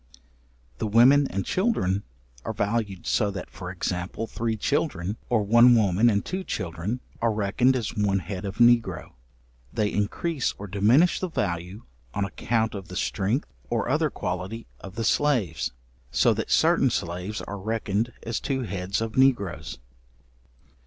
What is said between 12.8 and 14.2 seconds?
the strength or other